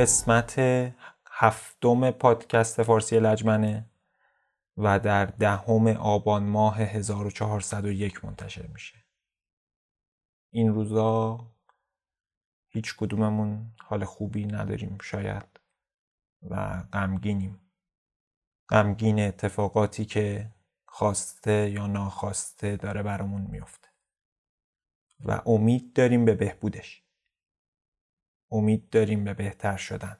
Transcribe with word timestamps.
قسمت 0.00 0.58
هفتم 1.30 2.10
پادکست 2.10 2.82
فارسی 2.82 3.20
لجمنه. 3.20 3.89
و 4.76 4.98
در 4.98 5.26
دهم 5.26 5.86
آبان 5.86 6.42
ماه 6.42 6.78
1401 6.78 8.24
منتشر 8.24 8.66
میشه. 8.66 9.04
این 10.50 10.74
روزا 10.74 11.38
هیچ 12.68 12.96
کدوممون 12.96 13.72
حال 13.80 14.04
خوبی 14.04 14.46
نداریم 14.46 14.98
شاید 15.02 15.60
و 16.42 16.82
غمگینیم. 16.92 17.60
غمگین 18.68 19.20
اتفاقاتی 19.20 20.04
که 20.04 20.50
خواسته 20.86 21.70
یا 21.70 21.86
ناخواسته 21.86 22.76
داره 22.76 23.02
برامون 23.02 23.42
میفته. 23.42 23.88
و 25.24 25.42
امید 25.46 25.92
داریم 25.92 26.24
به 26.24 26.34
بهبودش. 26.34 27.04
امید 28.50 28.90
داریم 28.90 29.24
به 29.24 29.34
بهتر 29.34 29.76
شدن. 29.76 30.18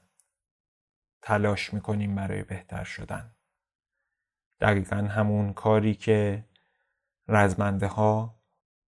تلاش 1.23 1.75
می‌کنیم 1.75 2.15
برای 2.15 2.43
بهتر 2.43 2.85
شدن. 2.85 3.35
دقیقا 4.61 4.97
همون 4.97 5.53
کاری 5.53 5.95
که 5.95 6.45
رزمنده 7.29 7.87
ها 7.87 8.41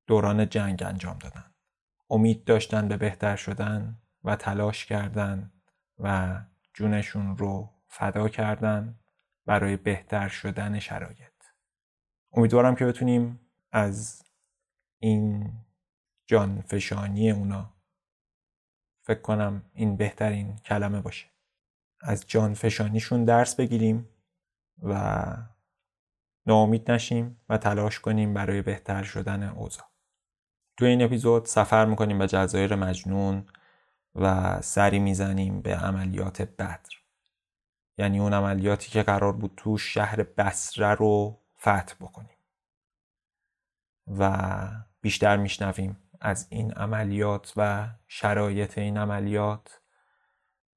دوران 0.07 0.49
جنگ 0.49 0.83
انجام 0.87 1.19
دادن. 1.19 1.55
امید 2.11 2.45
داشتن 2.45 2.89
به 2.89 2.97
بهتر 2.97 3.37
شدن 3.37 4.03
و 4.25 4.37
تلاش 4.37 4.87
کردن 4.87 5.53
و 5.99 6.39
جونشون 6.75 7.37
رو 7.37 7.71
فدا 7.89 8.29
کردن 8.29 8.99
برای 9.47 9.77
بهتر 9.77 10.29
شدن 10.29 10.79
شرایط. 10.79 11.33
امیدوارم 12.33 12.75
که 12.75 12.87
بتونیم 12.87 13.41
از 13.73 14.23
این 14.99 15.53
جانفشانی 16.27 17.31
اونا 17.31 17.75
فکر 19.03 19.21
کنم 19.21 19.63
این 19.75 19.97
بهترین 19.97 20.57
کلمه 20.57 21.01
باشه. 21.01 21.27
از 22.01 22.25
جان 22.27 22.55
فشانیشون 22.55 23.25
درس 23.25 23.57
بگیریم 23.57 24.09
و 24.83 25.23
ناامید 26.47 26.91
نشیم 26.91 27.41
و 27.49 27.59
تلاش 27.59 28.01
کنیم 28.01 28.35
برای 28.35 28.63
بهتر 28.63 29.03
شدن 29.03 29.43
اوضاع. 29.43 29.87
تو 30.77 30.85
این 30.85 31.03
اپیزود 31.03 31.45
سفر 31.45 31.85
می‌کنیم 31.85 32.19
به 32.19 32.27
جزایر 32.27 32.75
مجنون 32.75 33.47
و 34.15 34.61
سری 34.63 34.99
می‌زنیم 34.99 35.63
به 35.63 35.77
عملیات 35.77 36.43
بدر. 36.43 36.79
یعنی 37.99 38.21
اون 38.21 38.35
عملیاتی 38.35 38.91
که 38.91 39.03
قرار 39.03 39.33
بود 39.33 39.53
تو 39.57 39.79
شهر 39.79 40.23
بسره 40.23 40.95
رو 40.95 41.41
فتح 41.61 41.95
بکنیم. 42.01 42.37
و 44.19 44.59
بیشتر 45.01 45.37
میشنویم 45.37 45.97
از 46.21 46.47
این 46.51 46.73
عملیات 46.73 47.53
و 47.57 47.89
شرایط 48.09 48.79
این 48.79 48.99
عملیات. 48.99 49.81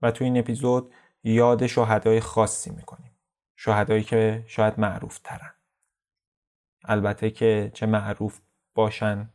و 0.02 0.12
تو 0.12 0.24
این 0.24 0.38
اپیزود 0.38 0.94
یاد 1.24 1.68
شهدای 1.68 2.20
خاصی 2.20 2.72
می‌کنیم. 2.72 3.12
شهدایی 3.56 4.04
که 4.04 4.44
شاید 4.48 4.80
معروف 4.80 5.20
ترن 5.20 5.55
البته 6.88 7.32
که 7.32 7.72
چه 7.74 7.86
معروف 7.86 8.42
باشن 8.76 9.30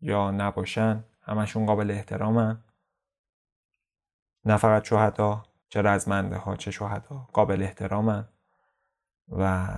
یا 0.00 0.30
نباشن 0.30 1.04
همشون 1.20 1.66
قابل 1.66 1.90
احترامن. 1.90 2.64
نه 4.44 4.56
فقط 4.56 4.84
شهدا 4.84 5.42
چه 5.68 5.82
رزمنده 5.82 6.36
ها 6.36 6.56
چه 6.56 6.70
شهدا 6.70 7.28
قابل 7.32 7.62
احترامن. 7.62 8.28
و 9.28 9.68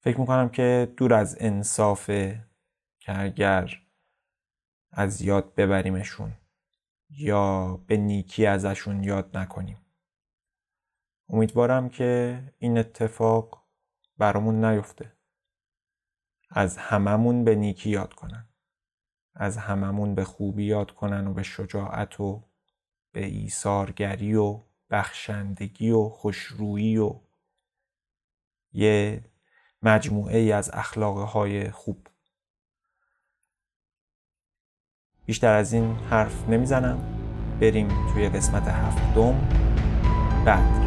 فکر 0.00 0.20
می‌کنم 0.20 0.48
که 0.48 0.92
دور 0.96 1.14
از 1.14 1.36
انصافه 1.40 2.44
که 2.98 3.20
اگر 3.20 3.82
از 4.90 5.22
یاد 5.22 5.54
ببریمشون 5.54 6.32
یا 7.10 7.76
به 7.86 7.96
نیکی 7.96 8.46
ازشون 8.46 9.04
یاد 9.04 9.36
نکنیم. 9.36 9.78
امیدوارم 11.28 11.88
که 11.88 12.42
این 12.58 12.78
اتفاق 12.78 13.64
برامون 14.18 14.64
نیفته. 14.64 15.15
از 16.50 16.76
هممون 16.76 17.44
به 17.44 17.54
نیکی 17.54 17.90
یاد 17.90 18.14
کنن. 18.14 18.48
از 19.34 19.56
هممون 19.56 20.14
به 20.14 20.24
خوبی 20.24 20.64
یاد 20.64 20.90
کنن 20.90 21.26
و 21.26 21.34
به 21.34 21.42
شجاعت 21.42 22.20
و 22.20 22.44
به 23.12 23.24
ایثارگری 23.24 24.34
و 24.34 24.60
بخشندگی 24.90 25.90
و 25.90 26.08
خوشرویی 26.08 26.96
و 26.98 27.20
یه 28.72 29.24
مجموعه 29.82 30.38
ای 30.38 30.52
از 30.52 30.70
اخلاقه 30.72 31.22
های 31.22 31.70
خوب. 31.70 32.06
بیشتر 35.26 35.52
از 35.52 35.72
این 35.72 35.96
حرف 35.96 36.48
نمی‌زنم. 36.48 37.12
بریم 37.60 38.12
توی 38.12 38.28
قسمت 38.28 38.68
هفتم. 38.68 39.48
بعد. 40.44 40.85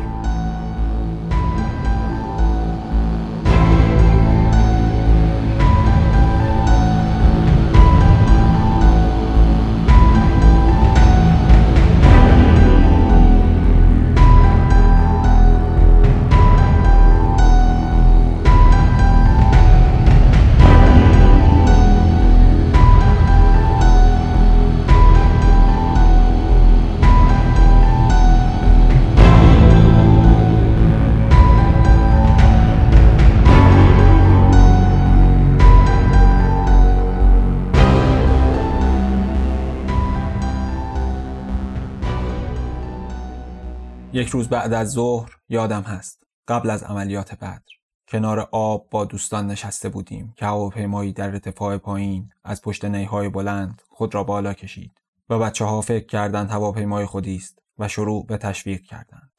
یک 44.20 44.30
روز 44.30 44.50
بعد 44.50 44.74
از 44.74 44.90
ظهر 44.90 45.30
یادم 45.50 45.82
هست 45.82 46.24
قبل 46.48 46.70
از 46.70 46.84
عملیات 46.84 47.36
بدر 47.36 47.60
کنار 48.08 48.40
آب 48.52 48.88
با 48.92 49.06
دوستان 49.06 49.48
نشسته 49.48 49.90
بودیم 49.90 50.34
که 50.38 50.46
هواپیمایی 50.46 51.14
در 51.14 51.30
ارتفاع 51.30 51.78
پایین 51.78 52.30
از 52.44 52.62
پشت 52.62 52.86
نیهای 52.86 53.30
بلند 53.30 53.82
خود 53.90 54.16
را 54.16 54.24
بالا 54.24 54.54
کشید 54.54 55.02
و 55.30 55.40
بچه 55.40 55.66
ها 55.66 55.82
فکر 55.82 56.06
کردند 56.06 56.52
هواپیمای 56.52 57.06
خودی 57.06 57.36
است 57.36 57.60
و 57.78 57.88
شروع 57.88 58.26
به 58.26 58.38
تشویق 58.38 58.82
کردند. 58.82 59.32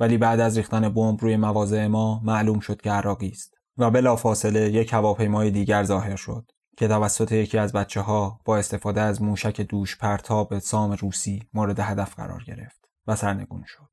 ولی 0.00 0.18
بعد 0.18 0.40
از 0.40 0.56
ریختن 0.56 0.88
بمب 0.88 1.20
روی 1.20 1.36
مواضع 1.36 1.86
ما 1.86 2.20
معلوم 2.24 2.60
شد 2.60 2.80
که 2.80 2.90
عراقی 2.90 3.28
است 3.28 3.54
و 3.76 3.90
بلافاصله 3.90 4.60
یک 4.60 4.92
هواپیمای 4.92 5.50
دیگر 5.50 5.84
ظاهر 5.84 6.16
شد 6.16 6.50
که 6.76 6.88
توسط 6.88 7.32
یکی 7.32 7.58
از 7.58 7.72
بچه 7.72 8.00
ها 8.00 8.40
با 8.44 8.56
استفاده 8.56 9.00
از 9.00 9.22
موشک 9.22 9.60
دوش 9.60 9.98
پرتاب 9.98 10.58
سام 10.58 10.92
روسی 10.92 11.42
مورد 11.54 11.80
هدف 11.80 12.14
قرار 12.14 12.44
گرفت 12.46 12.88
و 13.06 13.16
سرنگون 13.16 13.64
شد. 13.66 13.87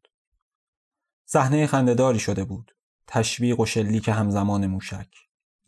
صحنه 1.35 1.67
خندهداری 1.67 2.19
شده 2.19 2.43
بود. 2.43 2.75
تشویق 3.07 3.59
و 3.59 3.65
شلیک 3.65 4.07
همزمان 4.07 4.67
موشک. 4.67 5.07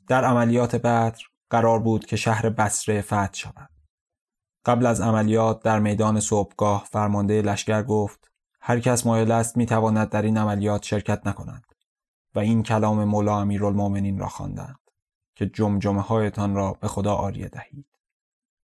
در 0.08 0.26
عملیات 0.26 0.76
بدر 0.76 1.16
قرار 1.50 1.80
بود 1.80 2.06
که 2.06 2.16
شهر 2.16 2.50
بسره 2.50 3.02
فتح 3.02 3.34
شود. 3.34 3.70
قبل 4.66 4.86
از 4.86 5.02
عملیات 5.02 5.64
در 5.64 5.80
میدان 5.80 6.20
صبحگاه 6.20 6.88
فرمانده 6.92 7.42
لشکر 7.42 7.84
گفت 7.84 8.32
هر 8.62 8.80
کس 8.80 9.06
مایل 9.06 9.32
است 9.32 9.58
می‌تواند 9.58 10.10
در 10.10 10.22
این 10.22 10.38
عملیات 10.38 10.84
شرکت 10.84 11.28
نکند. 11.28 11.66
و 12.36 12.40
این 12.40 12.64
کلام 12.64 13.04
مولا 13.04 13.40
امیرالمؤمنین 13.40 14.20
را 14.20 14.28
خواندند 14.28 14.80
که 15.36 15.46
جمجمه 15.46 16.02
هایتان 16.02 16.56
را 16.56 16.78
به 16.82 16.88
خدا 16.88 17.14
آریه 17.14 17.48
دهید. 17.48 17.97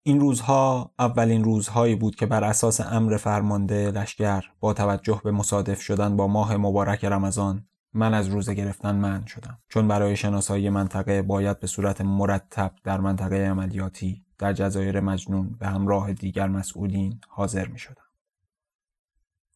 این 0.06 0.20
روزها 0.20 0.92
اولین 1.00 1.44
روزهایی 1.44 1.96
بود 1.96 2.16
که 2.16 2.26
بر 2.26 2.44
اساس 2.44 2.82
امر 2.82 3.18
فرمانده 3.18 3.92
لشکر 3.92 4.44
با 4.60 4.74
توجه 4.74 5.22
به 5.24 5.32
مصادف 5.32 5.82
شدن 5.82 6.18
با 6.18 6.28
ماه 6.28 6.58
مبارک 6.58 7.06
رمضان 7.06 7.66
من 7.94 8.14
از 8.14 8.28
روزه 8.28 8.54
گرفتن 8.54 8.96
من 8.96 9.26
شدم 9.26 9.58
چون 9.70 9.88
برای 9.88 10.16
شناسایی 10.16 10.70
منطقه 10.70 11.22
باید 11.22 11.60
به 11.60 11.68
صورت 11.68 12.02
مرتب 12.02 12.72
در 12.84 13.00
منطقه 13.00 13.36
عملیاتی 13.36 14.26
در 14.38 14.54
جزایر 14.54 15.00
مجنون 15.00 15.56
به 15.60 15.68
همراه 15.68 16.14
دیگر 16.14 16.48
مسئولین 16.48 17.20
حاضر 17.28 17.68
می 17.68 17.80
شدم. 17.80 18.04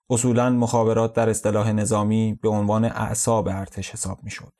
اصولا 0.09 0.49
مخابرات 0.49 1.13
در 1.13 1.29
اصطلاح 1.29 1.71
نظامی 1.71 2.39
به 2.41 2.49
عنوان 2.49 2.85
اعصاب 2.85 3.47
ارتش 3.47 3.91
حساب 3.91 4.23
می 4.23 4.31
شد. 4.31 4.53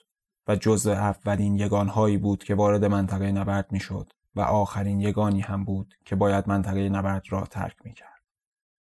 و 0.47 0.55
جزو 0.55 0.89
اولین 0.89 1.55
یگانهایی 1.55 2.17
بود 2.17 2.43
که 2.43 2.55
وارد 2.55 2.85
منطقه 2.85 3.31
نبرد 3.31 3.71
می‌شد 3.71 4.13
و 4.37 4.41
آخرین 4.41 5.01
یگانی 5.01 5.41
هم 5.41 5.63
بود 5.63 5.93
که 6.05 6.15
باید 6.15 6.49
منطقه 6.49 6.89
نبرد 6.89 7.23
را 7.29 7.41
ترک 7.41 7.75
می 7.83 7.93
کرد. 7.93 8.21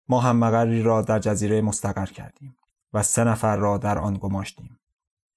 ما 0.10 0.20
هم 0.20 0.38
مقری 0.38 0.84
را 0.84 1.02
در 1.02 1.20
جزیره 1.20 1.62
مستقر 1.62 2.06
کردیم 2.06 2.58
و 2.94 3.04
سه 3.04 3.24
نفر 3.24 3.58
را 3.58 3.78
در 3.78 3.98
آن 3.98 4.18
گماشتیم. 4.22 4.80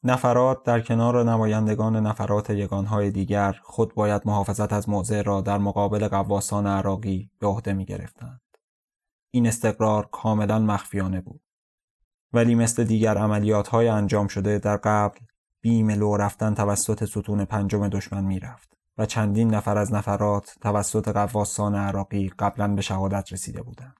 نفرات 0.04 0.62
در 0.62 0.80
کنار 0.80 1.24
نمایندگان 1.24 1.96
نفرات 1.96 2.50
یگانهای 2.50 3.10
دیگر 3.10 3.60
خود 3.62 3.94
باید 3.94 4.22
محافظت 4.24 4.72
از 4.72 4.88
موضع 4.88 5.22
را 5.22 5.40
در 5.40 5.58
مقابل 5.58 6.08
قواسان 6.08 6.66
عراقی 6.66 7.30
به 7.38 7.46
عهده 7.46 7.72
می 7.72 7.84
گرفتند. 7.84 8.40
این 9.30 9.46
استقرار 9.46 10.08
کاملا 10.12 10.58
مخفیانه 10.58 11.20
بود. 11.20 11.40
ولی 12.32 12.54
مثل 12.54 12.84
دیگر 12.84 13.18
عملیات 13.18 13.68
های 13.68 13.88
انجام 13.88 14.28
شده 14.28 14.58
در 14.58 14.76
قبل 14.76 15.18
بیم 15.60 15.90
لو 15.90 16.16
رفتن 16.16 16.54
توسط 16.54 17.04
ستون 17.04 17.44
پنجم 17.44 17.88
دشمن 17.88 18.24
می‌رفت 18.24 18.76
و 18.98 19.06
چندین 19.06 19.54
نفر 19.54 19.78
از 19.78 19.94
نفرات 19.94 20.56
توسط 20.60 21.08
قواسان 21.08 21.74
عراقی 21.74 22.28
قبلا 22.28 22.68
به 22.74 22.82
شهادت 22.82 23.32
رسیده 23.32 23.62
بودند. 23.62 23.96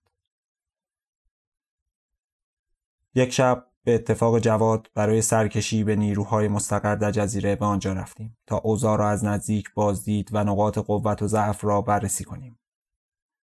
یک 3.15 3.33
شب 3.33 3.67
به 3.85 3.95
اتفاق 3.95 4.39
جواد 4.39 4.91
برای 4.95 5.23
سرکشی 5.23 5.85
به 5.85 5.97
نیروهای 5.97 6.49
مستقر 6.49 6.95
در 6.95 7.11
جزیره 7.11 7.57
به 7.57 7.65
آنجا 7.65 7.93
رفتیم 7.93 8.37
تا 8.47 8.57
اوضاع 8.57 8.99
را 8.99 9.09
از 9.09 9.25
نزدیک 9.25 9.75
بازدید 9.75 10.31
و 10.33 10.45
نقاط 10.45 10.79
قوت 10.79 11.23
و 11.23 11.27
ضعف 11.27 11.65
را 11.65 11.81
بررسی 11.81 12.25
کنیم. 12.25 12.59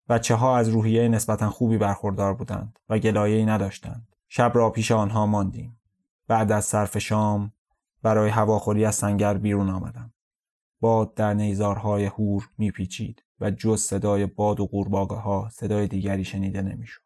بچه 0.09 0.35
ها 0.35 0.57
از 0.57 0.69
روحیه 0.69 1.07
نسبتا 1.07 1.49
خوبی 1.49 1.77
برخوردار 1.77 2.33
بودند 2.33 2.79
و 2.89 2.99
گلایه‌ای 2.99 3.45
نداشتند. 3.45 4.15
شب 4.29 4.51
را 4.55 4.69
پیش 4.69 4.91
آنها 4.91 5.25
ماندیم. 5.25 5.79
بعد 6.27 6.51
از 6.51 6.65
صرف 6.65 6.97
شام 6.97 7.53
برای 8.01 8.29
هواخوری 8.29 8.85
از 8.85 8.95
سنگر 8.95 9.33
بیرون 9.33 9.69
آمدم. 9.69 10.13
باد 10.81 11.13
در 11.13 11.33
نیزارهای 11.33 12.05
هور 12.05 12.49
میپیچید 12.57 13.23
و 13.39 13.51
جز 13.51 13.81
صدای 13.81 14.25
باد 14.25 14.59
و 14.59 14.65
قورباغه 14.65 15.15
ها 15.15 15.49
صدای 15.51 15.87
دیگری 15.87 16.25
شنیده 16.25 16.61
نمی‌شد. 16.61 17.01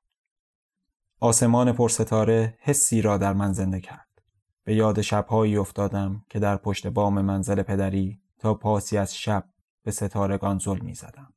آسمان 1.19 1.71
پرستاره 1.71 2.57
حسی 2.59 3.01
را 3.01 3.17
در 3.17 3.33
من 3.33 3.53
زنده 3.53 3.79
کرد. 3.79 4.21
به 4.63 4.75
یاد 4.75 5.01
شبهایی 5.01 5.57
افتادم 5.57 6.25
که 6.29 6.39
در 6.39 6.57
پشت 6.57 6.87
بام 6.87 7.21
منزل 7.21 7.61
پدری 7.61 8.21
تا 8.39 8.53
پاسی 8.53 8.97
از 8.97 9.15
شب 9.15 9.49
به 9.83 9.91
ستارگان 9.91 10.59
ظلم 10.59 10.85
می 10.85 10.93
زدم. 10.93 11.33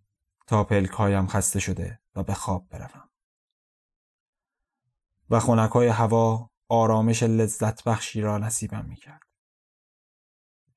تا 0.46 0.64
پلکایم 0.64 1.26
خسته 1.26 1.60
شده 1.60 2.00
و 2.16 2.22
به 2.22 2.34
خواب 2.34 2.68
بروم. 2.70 3.08
و 5.30 5.40
خونکای 5.40 5.88
هوا 5.88 6.50
آرامش 6.68 7.22
لذت 7.22 7.84
بخشی 7.84 8.20
را 8.20 8.38
نصیبم 8.38 8.84
می 8.84 8.96
کرد. 8.96 9.22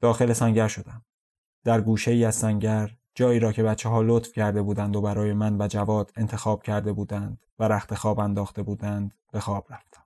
داخل 0.02 0.34
سنگر 0.34 0.68
شدم. 0.68 1.06
در 1.64 1.82
گوشه 1.82 2.12
ای 2.12 2.26
از 2.26 2.36
سنگر 2.36 2.98
جایی 3.16 3.40
را 3.40 3.52
که 3.52 3.64
بچه 3.64 3.90
ها 3.90 4.02
لطف 4.02 4.32
کرده 4.32 4.62
بودند 4.62 4.96
و 4.96 5.02
برای 5.02 5.34
من 5.34 5.62
و 5.62 5.68
جواد 5.68 6.12
انتخاب 6.16 6.64
کرده 6.64 6.94
بودند 6.94 7.46
و 7.60 7.64
رخت 7.64 7.96
خواب 7.96 8.20
انداخته 8.20 8.64
بودند 8.64 9.14
به 9.32 9.40
خواب 9.40 9.68
رفتم 9.70 10.06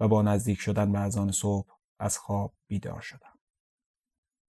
و 0.00 0.08
با 0.08 0.22
نزدیک 0.22 0.60
شدن 0.60 0.92
به 0.92 0.98
اذان 0.98 1.32
صبح 1.32 1.68
از 1.98 2.18
خواب 2.18 2.54
بیدار 2.66 3.00
شدم 3.00 3.34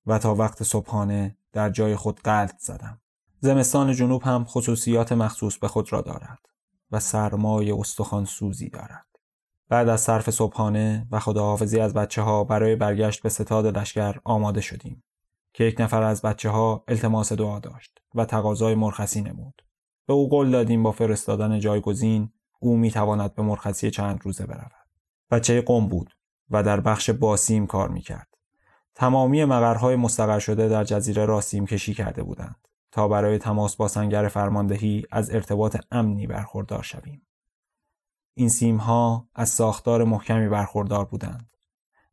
و 0.06 0.19
تا 0.19 0.36
وقت 0.36 0.63
صبحانه 0.63 1.38
در 1.54 1.69
جای 1.69 1.95
خود 1.95 2.19
قلط 2.19 2.60
زدم. 2.60 3.01
زمستان 3.39 3.94
جنوب 3.94 4.24
هم 4.24 4.45
خصوصیات 4.45 5.12
مخصوص 5.12 5.57
به 5.57 5.68
خود 5.68 5.94
را 5.94 6.01
دارد 6.01 6.39
و 6.92 7.00
سرمای 7.00 7.72
استخوان 7.72 8.25
سوزی 8.25 8.69
دارد. 8.69 9.06
بعد 9.69 9.89
از 9.89 10.01
صرف 10.01 10.30
صبحانه 10.30 11.07
و 11.12 11.19
خداحافظی 11.19 11.80
از 11.80 11.94
بچه 11.94 12.22
ها 12.22 12.44
برای 12.44 12.75
برگشت 12.75 13.24
به 13.24 13.30
ستاد 13.30 13.77
لشکر 13.77 14.19
آماده 14.24 14.62
شدیم. 14.62 15.04
که 15.56 15.63
یک 15.63 15.81
نفر 15.81 16.04
از 16.04 16.22
بچه 16.22 16.50
ها 16.50 16.84
التماس 16.88 17.34
دعا 17.34 17.60
داشت 17.60 18.02
و 18.16 18.25
تقاضای 18.25 18.75
مرخصی 18.75 19.22
نمود. 19.22 19.62
به 20.07 20.13
او 20.13 20.30
قول 20.30 20.52
دادیم 20.52 20.84
با 20.84 20.92
فرستادن 20.92 21.60
جایگزین 21.60 22.31
او 22.60 22.78
می 22.78 22.92
تواند 22.92 23.36
به 23.36 23.44
مرخصی 23.44 23.92
چند 23.92 24.19
روزه 24.24 24.46
برود. 24.46 24.72
بچه 25.31 25.62
قم 25.62 25.88
بود 25.88 26.18
و 26.50 26.63
در 26.63 26.80
بخش 26.80 27.10
باسیم 27.10 27.68
کار 27.68 27.90
می 27.90 28.02
کرد. 28.02 28.28
تمامی 28.96 29.46
مقرهای 29.46 29.96
مستقر 29.96 30.40
شده 30.40 30.69
در 30.69 30.84
جزیره 30.84 31.25
را 31.25 31.42
سیم 31.42 31.66
کشی 31.66 31.94
کرده 31.94 32.24
بودند 32.24 32.68
تا 32.92 33.08
برای 33.08 33.38
تماس 33.38 33.75
با 33.75 33.88
سنگر 33.88 34.28
فرماندهی 34.28 35.04
از 35.12 35.30
ارتباط 35.30 35.78
امنی 35.92 36.28
برخوردار 36.28 36.84
شویم. 36.84 37.28
این 38.34 38.50
سیم 38.50 38.78
ها 38.78 39.30
از 39.36 39.50
ساختار 39.50 40.04
محکمی 40.04 40.50
برخوردار 40.50 41.06
بودند 41.06 41.50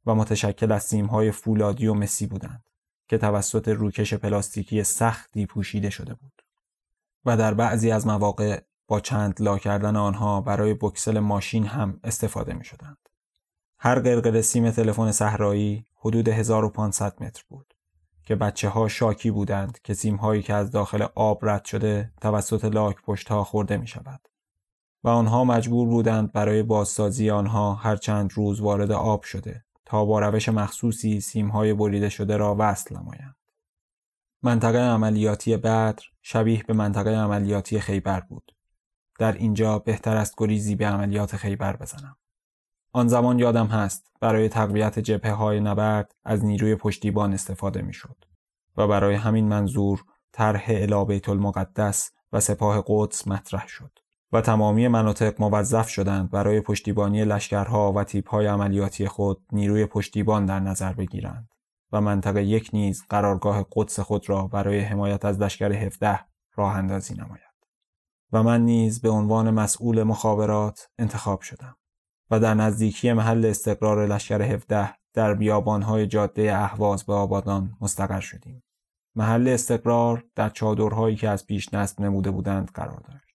و 0.06 0.14
متشکل 0.14 0.72
از 0.72 0.84
سیم 0.84 1.06
های 1.06 1.30
فولادی 1.30 1.86
و 1.86 1.94
مسی 1.94 2.26
بودند. 2.26 2.64
که 3.12 3.18
توسط 3.18 3.68
روکش 3.68 4.14
پلاستیکی 4.14 4.84
سختی 4.84 5.46
پوشیده 5.46 5.90
شده 5.90 6.14
بود 6.14 6.42
و 7.24 7.36
در 7.36 7.54
بعضی 7.54 7.90
از 7.90 8.06
مواقع 8.06 8.60
با 8.88 9.00
چند 9.00 9.42
لا 9.42 9.58
کردن 9.58 9.96
آنها 9.96 10.40
برای 10.40 10.74
بکسل 10.74 11.18
ماشین 11.18 11.66
هم 11.66 12.00
استفاده 12.04 12.54
می 12.54 12.64
شدند. 12.64 13.08
هر 13.78 13.98
قرقر 13.98 14.40
سیم 14.40 14.70
تلفن 14.70 15.12
صحرایی 15.12 15.86
حدود 15.94 16.28
1500 16.28 17.22
متر 17.22 17.44
بود 17.48 17.74
که 18.24 18.36
بچه 18.36 18.68
ها 18.68 18.88
شاکی 18.88 19.30
بودند 19.30 19.78
که 19.82 19.94
سیم 19.94 20.16
هایی 20.16 20.42
که 20.42 20.54
از 20.54 20.70
داخل 20.70 21.06
آب 21.14 21.38
رد 21.42 21.64
شده 21.64 22.12
توسط 22.20 22.64
لاک 22.64 22.96
پشت 23.02 23.28
ها 23.28 23.44
خورده 23.44 23.76
می 23.76 23.86
شود. 23.86 24.28
و 25.04 25.08
آنها 25.08 25.44
مجبور 25.44 25.88
بودند 25.88 26.32
برای 26.32 26.62
بازسازی 26.62 27.30
آنها 27.30 27.74
هر 27.74 27.96
چند 27.96 28.32
روز 28.32 28.60
وارد 28.60 28.92
آب 28.92 29.22
شده 29.22 29.64
با 29.92 30.20
روش 30.20 30.48
مخصوصی 30.48 31.20
سیمهای 31.20 31.74
بریده 31.74 32.08
شده 32.08 32.36
را 32.36 32.56
وصل 32.58 32.96
نمایند. 32.96 33.36
منطقه 34.42 34.78
عملیاتی 34.78 35.56
بدر 35.56 36.02
شبیه 36.22 36.62
به 36.62 36.72
منطقه 36.72 37.10
عملیاتی 37.10 37.80
خیبر 37.80 38.20
بود. 38.20 38.52
در 39.18 39.32
اینجا 39.32 39.78
بهتر 39.78 40.16
است 40.16 40.34
گریزی 40.38 40.76
به 40.76 40.86
عملیات 40.86 41.36
خیبر 41.36 41.76
بزنم. 41.76 42.16
آن 42.92 43.08
زمان 43.08 43.38
یادم 43.38 43.66
هست 43.66 44.12
برای 44.20 44.48
تقویت 44.48 44.98
جبهه 44.98 45.32
های 45.32 45.60
نبرد 45.60 46.14
از 46.24 46.44
نیروی 46.44 46.76
پشتیبان 46.76 47.32
استفاده 47.32 47.82
می 47.82 47.92
شد 47.92 48.24
و 48.76 48.86
برای 48.86 49.14
همین 49.14 49.48
منظور 49.48 50.04
طرح 50.32 51.04
بیت 51.04 51.28
المقدس 51.28 52.10
و 52.32 52.40
سپاه 52.40 52.84
قدس 52.86 53.28
مطرح 53.28 53.66
شد. 53.68 53.98
و 54.32 54.40
تمامی 54.40 54.88
مناطق 54.88 55.40
موظف 55.40 55.88
شدند 55.88 56.30
برای 56.30 56.60
پشتیبانی 56.60 57.24
لشکرها 57.24 57.92
و 57.92 58.04
تیپهای 58.04 58.46
عملیاتی 58.46 59.08
خود 59.08 59.46
نیروی 59.52 59.86
پشتیبان 59.86 60.46
در 60.46 60.60
نظر 60.60 60.92
بگیرند 60.92 61.48
و 61.92 62.00
منطقه 62.00 62.44
یک 62.44 62.70
نیز 62.72 63.04
قرارگاه 63.08 63.66
قدس 63.72 64.00
خود 64.00 64.28
را 64.28 64.46
برای 64.46 64.80
حمایت 64.80 65.24
از 65.24 65.40
لشکر 65.40 65.72
17 65.72 66.20
راه 66.54 66.76
اندازی 66.76 67.14
نماید. 67.14 67.52
و 68.32 68.42
من 68.42 68.64
نیز 68.64 69.00
به 69.00 69.10
عنوان 69.10 69.50
مسئول 69.50 70.02
مخابرات 70.02 70.88
انتخاب 70.98 71.40
شدم 71.40 71.76
و 72.30 72.40
در 72.40 72.54
نزدیکی 72.54 73.12
محل 73.12 73.46
استقرار 73.46 74.06
لشکر 74.06 74.42
17 74.42 74.94
در 75.14 75.34
بیابانهای 75.34 76.06
جاده 76.06 76.56
اهواز 76.56 77.04
به 77.04 77.12
آبادان 77.12 77.76
مستقر 77.80 78.20
شدیم. 78.20 78.62
محل 79.16 79.48
استقرار 79.48 80.24
در 80.34 80.48
چادرهایی 80.48 81.16
که 81.16 81.28
از 81.28 81.46
پیش 81.46 81.74
نصب 81.74 82.00
نموده 82.00 82.30
بودند 82.30 82.70
قرار 82.74 83.00
داشت. 83.00 83.31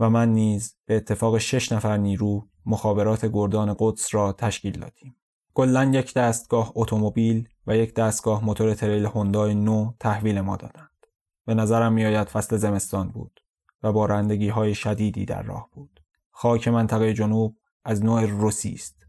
و 0.00 0.10
من 0.10 0.32
نیز 0.32 0.76
به 0.86 0.96
اتفاق 0.96 1.38
شش 1.38 1.72
نفر 1.72 1.96
نیرو 1.96 2.48
مخابرات 2.66 3.26
گردان 3.32 3.76
قدس 3.78 4.14
را 4.14 4.32
تشکیل 4.32 4.80
دادیم. 4.80 5.16
کلا 5.54 5.84
یک 5.84 6.14
دستگاه 6.14 6.72
اتومبیل 6.74 7.48
و 7.66 7.76
یک 7.76 7.94
دستگاه 7.94 8.44
موتور 8.44 8.74
تریل 8.74 9.06
هوندای 9.06 9.54
نو 9.54 9.92
تحویل 10.00 10.40
ما 10.40 10.56
دادند. 10.56 11.06
به 11.44 11.54
نظرم 11.54 11.92
میآید 11.92 12.28
فصل 12.28 12.56
زمستان 12.56 13.08
بود 13.08 13.40
و 13.82 13.92
با 13.92 14.06
رندگی 14.06 14.48
های 14.48 14.74
شدیدی 14.74 15.24
در 15.24 15.42
راه 15.42 15.70
بود. 15.72 16.00
خاک 16.30 16.68
منطقه 16.68 17.12
جنوب 17.12 17.56
از 17.84 18.04
نوع 18.04 18.26
روسی 18.26 18.72
است 18.72 19.06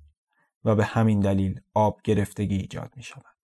و 0.65 0.75
به 0.75 0.85
همین 0.85 1.19
دلیل 1.19 1.61
آب 1.73 2.01
گرفتگی 2.03 2.55
ایجاد 2.55 2.93
می 2.95 3.03
شود. 3.03 3.37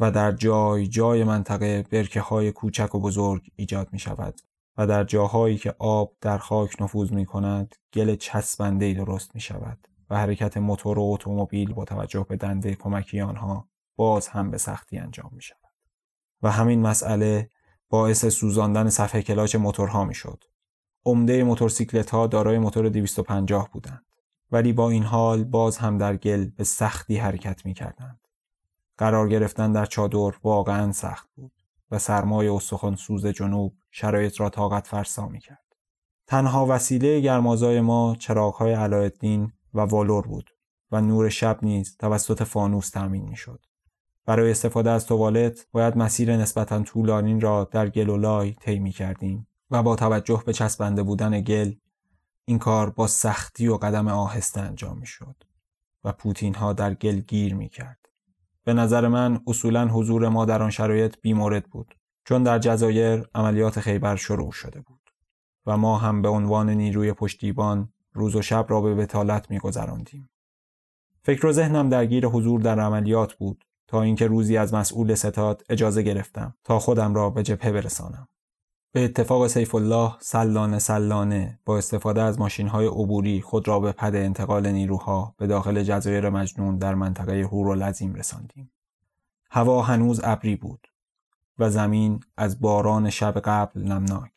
و 0.00 0.10
در 0.10 0.32
جای 0.32 0.86
جای 0.86 1.24
منطقه 1.24 1.86
برکه 1.90 2.20
های 2.20 2.52
کوچک 2.52 2.94
و 2.94 3.00
بزرگ 3.00 3.50
ایجاد 3.56 3.88
می 3.92 3.98
شود 3.98 4.40
و 4.78 4.86
در 4.86 5.04
جاهایی 5.04 5.56
که 5.56 5.74
آب 5.78 6.12
در 6.20 6.38
خاک 6.38 6.82
نفوذ 6.82 7.12
می 7.12 7.26
کند 7.26 7.74
گل 7.92 8.16
چسبنده 8.16 8.94
درست 8.94 9.34
می 9.34 9.40
شود 9.40 9.88
و 10.10 10.16
حرکت 10.16 10.56
موتور 10.56 10.98
و 10.98 11.02
اتومبیل 11.02 11.72
با 11.72 11.84
توجه 11.84 12.26
به 12.28 12.36
دنده 12.36 12.74
کمکی 12.74 13.20
آنها 13.20 13.68
باز 13.96 14.28
هم 14.28 14.50
به 14.50 14.58
سختی 14.58 14.98
انجام 14.98 15.30
می 15.32 15.42
شود. 15.42 15.60
و 16.42 16.50
همین 16.50 16.82
مسئله 16.82 17.50
باعث 17.88 18.26
سوزاندن 18.26 18.88
صفحه 18.88 19.22
کلاچ 19.22 19.56
موتورها 19.56 20.04
می 20.04 20.14
شد. 20.14 20.44
عمده 21.04 21.44
موتورسیکلت 21.44 22.10
ها 22.10 22.26
دارای 22.26 22.58
موتور 22.58 22.88
250 22.88 23.68
بودند 23.72 24.06
ولی 24.50 24.72
با 24.72 24.90
این 24.90 25.02
حال 25.02 25.44
باز 25.44 25.78
هم 25.78 25.98
در 25.98 26.16
گل 26.16 26.50
به 26.50 26.64
سختی 26.64 27.16
حرکت 27.16 27.66
می 27.66 27.74
کردند. 27.74 28.20
قرار 28.98 29.28
گرفتن 29.28 29.72
در 29.72 29.86
چادر 29.86 30.32
واقعا 30.42 30.92
سخت 30.92 31.28
بود. 31.34 31.52
و 31.90 31.98
سرمای 31.98 32.48
استخوان 32.48 32.96
سوز 32.96 33.26
جنوب 33.26 33.74
شرایط 33.90 34.40
را 34.40 34.50
طاقت 34.50 34.86
فرسا 34.86 35.28
می 35.28 35.40
کرد. 35.40 35.64
تنها 36.26 36.66
وسیله 36.68 37.20
گرمازای 37.20 37.80
ما 37.80 38.16
چراغهای 38.18 38.72
علایالدین 38.72 39.52
و 39.74 39.80
والور 39.80 40.26
بود 40.26 40.50
و 40.90 41.00
نور 41.00 41.28
شب 41.28 41.58
نیز 41.62 41.96
توسط 41.96 42.42
فانوس 42.42 42.90
تامین 42.90 43.28
می‌شد. 43.28 43.60
برای 44.26 44.50
استفاده 44.50 44.90
از 44.90 45.06
توالت 45.06 45.66
باید 45.72 45.96
مسیر 45.96 46.36
نسبتا 46.36 46.82
طولانی 46.82 47.40
را 47.40 47.64
در 47.64 47.88
گل 47.88 48.08
و 48.08 48.16
لای 48.16 48.52
طی 48.52 48.90
کردیم 48.90 49.46
و 49.70 49.82
با 49.82 49.96
توجه 49.96 50.42
به 50.46 50.52
چسبنده 50.52 51.02
بودن 51.02 51.40
گل 51.40 51.72
این 52.44 52.58
کار 52.58 52.90
با 52.90 53.06
سختی 53.06 53.68
و 53.68 53.76
قدم 53.76 54.08
آهسته 54.08 54.60
انجام 54.60 55.02
شد 55.02 55.36
و 56.04 56.12
پوتین 56.12 56.54
ها 56.54 56.72
در 56.72 56.94
گل 56.94 57.20
گیر 57.20 57.54
می 57.54 57.68
کرد. 57.68 58.05
به 58.66 58.74
نظر 58.74 59.08
من 59.08 59.40
اصولا 59.46 59.88
حضور 59.88 60.28
ما 60.28 60.44
در 60.44 60.62
آن 60.62 60.70
شرایط 60.70 61.16
بیمورد 61.22 61.64
بود 61.64 61.94
چون 62.24 62.42
در 62.42 62.58
جزایر 62.58 63.28
عملیات 63.34 63.80
خیبر 63.80 64.16
شروع 64.16 64.52
شده 64.52 64.80
بود 64.80 65.10
و 65.66 65.76
ما 65.76 65.98
هم 65.98 66.22
به 66.22 66.28
عنوان 66.28 66.70
نیروی 66.70 67.12
پشتیبان 67.12 67.92
روز 68.12 68.36
و 68.36 68.42
شب 68.42 68.66
را 68.68 68.80
به 68.80 68.94
بتالت 68.94 69.50
می 69.50 69.58
گذراندیم. 69.58 70.30
فکر 71.22 71.46
و 71.46 71.52
ذهنم 71.52 71.88
درگیر 71.88 72.26
حضور 72.26 72.60
در 72.60 72.80
عملیات 72.80 73.34
بود 73.34 73.64
تا 73.86 74.02
اینکه 74.02 74.26
روزی 74.26 74.56
از 74.56 74.74
مسئول 74.74 75.14
ستاد 75.14 75.62
اجازه 75.68 76.02
گرفتم 76.02 76.54
تا 76.64 76.78
خودم 76.78 77.14
را 77.14 77.30
به 77.30 77.42
جبهه 77.42 77.72
برسانم. 77.72 78.28
به 78.96 79.04
اتفاق 79.04 79.46
سیف 79.46 79.74
الله 79.74 80.12
سلانه 80.20 80.78
سلانه 80.78 81.58
با 81.64 81.78
استفاده 81.78 82.22
از 82.22 82.38
ماشین 82.38 82.68
های 82.68 82.86
عبوری 82.86 83.40
خود 83.40 83.68
را 83.68 83.80
به 83.80 83.92
پد 83.92 84.14
انتقال 84.14 84.66
نیروها 84.66 85.34
به 85.38 85.46
داخل 85.46 85.82
جزایر 85.82 86.30
مجنون 86.30 86.78
در 86.78 86.94
منطقه 86.94 87.42
هور 87.42 87.66
و 87.66 87.74
لزیم 87.74 88.14
رساندیم. 88.14 88.70
هوا 89.50 89.82
هنوز 89.82 90.20
ابری 90.24 90.56
بود 90.56 90.88
و 91.58 91.70
زمین 91.70 92.20
از 92.36 92.60
باران 92.60 93.10
شب 93.10 93.38
قبل 93.38 93.80
نمناک. 93.80 94.32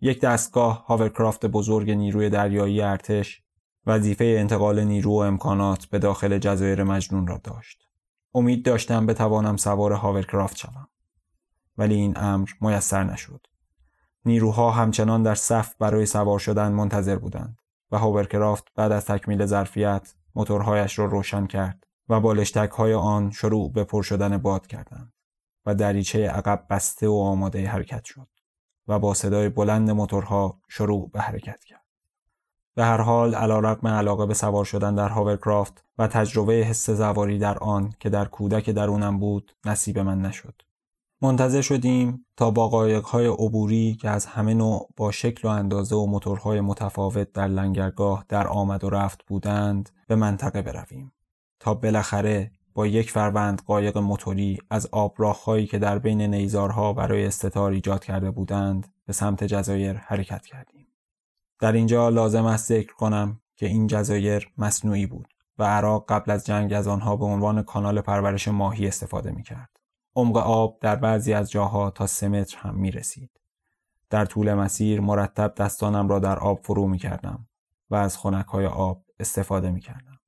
یک 0.00 0.20
دستگاه 0.20 0.86
هاورکرافت 0.86 1.46
بزرگ 1.46 1.90
نیروی 1.90 2.30
دریایی 2.30 2.82
ارتش 2.82 3.42
وظیفه 3.86 4.24
انتقال 4.24 4.84
نیرو 4.84 5.10
و 5.12 5.16
امکانات 5.16 5.86
به 5.86 5.98
داخل 5.98 6.38
جزایر 6.38 6.82
مجنون 6.82 7.26
را 7.26 7.40
داشت. 7.44 7.88
امید 8.34 8.64
داشتم 8.64 9.06
بتوانم 9.06 9.56
سوار 9.56 9.92
هاورکرافت 9.92 10.56
شوم. 10.56 10.88
ولی 11.78 11.94
این 11.94 12.12
امر 12.16 12.48
میسر 12.60 13.04
نشد. 13.04 13.47
نیروها 14.28 14.70
همچنان 14.70 15.22
در 15.22 15.34
صف 15.34 15.74
برای 15.74 16.06
سوار 16.06 16.38
شدن 16.38 16.72
منتظر 16.72 17.16
بودند 17.16 17.58
و 17.90 17.98
هاورکرافت 17.98 18.68
بعد 18.74 18.92
از 18.92 19.06
تکمیل 19.06 19.46
ظرفیت 19.46 20.14
موتورهایش 20.34 20.98
را 20.98 21.04
رو 21.04 21.10
روشن 21.10 21.46
کرد 21.46 21.86
و 22.08 22.20
بالشتک 22.20 22.70
های 22.70 22.94
آن 22.94 23.30
شروع 23.30 23.72
به 23.72 23.84
پر 23.84 24.02
شدن 24.02 24.38
باد 24.38 24.66
کردند 24.66 25.12
و 25.66 25.74
دریچه 25.74 26.28
عقب 26.28 26.66
بسته 26.70 27.08
و 27.08 27.12
آماده 27.12 27.68
حرکت 27.68 28.04
شد 28.04 28.28
و 28.88 28.98
با 28.98 29.14
صدای 29.14 29.48
بلند 29.48 29.90
موتورها 29.90 30.58
شروع 30.68 31.10
به 31.10 31.20
حرکت 31.20 31.64
کرد. 31.64 31.84
به 32.74 32.84
هر 32.84 33.00
حال 33.00 33.34
علیرغم 33.34 33.88
علاقه 33.88 34.26
به 34.26 34.34
سوار 34.34 34.64
شدن 34.64 34.94
در 34.94 35.08
هاورکرافت 35.08 35.84
و 35.98 36.06
تجربه 36.06 36.52
حس 36.52 36.90
زواری 36.90 37.38
در 37.38 37.58
آن 37.58 37.94
که 38.00 38.10
در 38.10 38.24
کودک 38.24 38.70
درونم 38.70 39.18
بود 39.18 39.52
نصیب 39.64 39.98
من 39.98 40.22
نشد. 40.22 40.62
منتظر 41.22 41.60
شدیم 41.60 42.26
تا 42.36 42.50
با 42.50 42.68
قایقهای 42.68 43.26
عبوری 43.26 43.94
که 44.00 44.10
از 44.10 44.26
همه 44.26 44.54
نوع 44.54 44.88
با 44.96 45.10
شکل 45.10 45.48
و 45.48 45.50
اندازه 45.50 45.96
و 45.96 46.06
موتورهای 46.06 46.60
متفاوت 46.60 47.32
در 47.32 47.48
لنگرگاه 47.48 48.24
در 48.28 48.48
آمد 48.48 48.84
و 48.84 48.90
رفت 48.90 49.26
بودند 49.26 49.90
به 50.06 50.16
منطقه 50.16 50.62
برویم 50.62 51.12
تا 51.60 51.74
بالاخره 51.74 52.52
با 52.74 52.86
یک 52.86 53.10
فروند 53.10 53.62
قایق 53.66 53.98
موتوری 53.98 54.58
از 54.70 54.86
آبراههایی 54.86 55.66
که 55.66 55.78
در 55.78 55.98
بین 55.98 56.20
نیزارها 56.20 56.92
برای 56.92 57.26
استتار 57.26 57.72
ایجاد 57.72 58.04
کرده 58.04 58.30
بودند 58.30 58.92
به 59.06 59.12
سمت 59.12 59.44
جزایر 59.44 59.92
حرکت 59.92 60.46
کردیم 60.46 60.86
در 61.60 61.72
اینجا 61.72 62.08
لازم 62.08 62.44
است 62.44 62.68
ذکر 62.68 62.94
کنم 62.94 63.40
که 63.56 63.66
این 63.66 63.86
جزایر 63.86 64.52
مصنوعی 64.58 65.06
بود 65.06 65.28
و 65.58 65.64
عراق 65.64 66.04
قبل 66.08 66.30
از 66.30 66.46
جنگ 66.46 66.72
از 66.72 66.88
آنها 66.88 67.16
به 67.16 67.24
عنوان 67.24 67.62
کانال 67.62 68.00
پرورش 68.00 68.48
ماهی 68.48 68.88
استفاده 68.88 69.30
می 69.30 69.42
کرد. 69.42 69.77
عمق 70.18 70.36
آب 70.36 70.78
در 70.80 70.96
بعضی 70.96 71.32
از 71.32 71.50
جاها 71.50 71.90
تا 71.90 72.06
سه 72.06 72.28
متر 72.28 72.58
هم 72.58 72.74
می 72.74 72.90
رسید. 72.90 73.30
در 74.10 74.24
طول 74.24 74.54
مسیر 74.54 75.00
مرتب 75.00 75.54
دستانم 75.56 76.08
را 76.08 76.18
در 76.18 76.38
آب 76.38 76.60
فرو 76.62 76.88
می 76.88 76.98
کردم 76.98 77.48
و 77.90 77.94
از 77.94 78.16
خونک 78.16 78.46
های 78.46 78.66
آب 78.66 79.04
استفاده 79.20 79.70
می 79.70 79.80
کردم. 79.80 80.20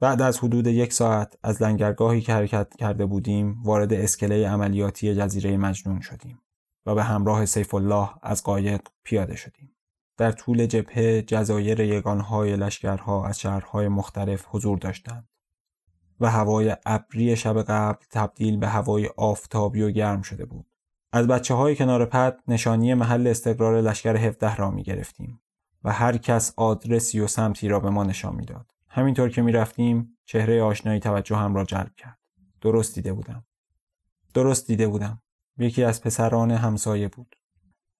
بعد 0.00 0.22
از 0.22 0.38
حدود 0.38 0.66
یک 0.66 0.92
ساعت 0.92 1.36
از 1.42 1.62
لنگرگاهی 1.62 2.20
که 2.20 2.32
حرکت 2.32 2.76
کرده 2.78 3.06
بودیم 3.06 3.62
وارد 3.62 3.92
اسکله 3.92 4.48
عملیاتی 4.48 5.14
جزیره 5.14 5.56
مجنون 5.56 6.00
شدیم 6.00 6.40
و 6.86 6.94
به 6.94 7.02
همراه 7.02 7.46
سیف 7.46 7.74
الله 7.74 8.08
از 8.22 8.42
قایق 8.42 8.80
پیاده 9.02 9.36
شدیم. 9.36 9.76
در 10.16 10.32
طول 10.32 10.66
جبهه 10.66 11.22
جزایر 11.22 11.80
یگانهای 11.80 12.56
لشکرها 12.56 13.26
از 13.26 13.40
شهرهای 13.40 13.88
مختلف 13.88 14.46
حضور 14.50 14.78
داشتند. 14.78 15.28
و 16.20 16.30
هوای 16.30 16.76
ابری 16.86 17.36
شب 17.36 17.62
قبل 17.62 18.04
تبدیل 18.10 18.56
به 18.56 18.68
هوای 18.68 19.10
آفتابی 19.16 19.82
و 19.82 19.90
گرم 19.90 20.22
شده 20.22 20.44
بود. 20.44 20.66
از 21.12 21.26
بچه 21.26 21.54
های 21.54 21.76
کنار 21.76 22.06
پد 22.06 22.38
نشانی 22.48 22.94
محل 22.94 23.26
استقرار 23.26 23.80
لشکر 23.80 24.16
17 24.16 24.56
را 24.56 24.70
می 24.70 24.82
گرفتیم 24.82 25.40
و 25.84 25.92
هر 25.92 26.16
کس 26.16 26.52
آدرسی 26.56 27.20
و 27.20 27.26
سمتی 27.26 27.68
را 27.68 27.80
به 27.80 27.90
ما 27.90 28.04
نشان 28.04 28.34
می‌داد. 28.34 28.70
همینطور 28.88 29.28
که 29.28 29.42
می 29.42 29.52
رفتیم 29.52 30.18
چهره 30.24 30.62
آشنایی 30.62 31.00
توجه 31.00 31.36
هم 31.36 31.54
را 31.54 31.64
جلب 31.64 31.94
کرد. 31.96 32.18
درست 32.60 32.94
دیده 32.94 33.12
بودم. 33.12 33.44
درست 34.34 34.66
دیده 34.66 34.88
بودم. 34.88 35.22
یکی 35.58 35.84
از 35.84 36.02
پسران 36.02 36.50
همسایه 36.50 37.08
بود. 37.08 37.36